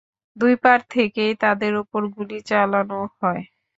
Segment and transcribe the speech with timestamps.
[0.37, 3.43] দুই পাড় থেকেই তাদের উপর গুলি চালানো হয়।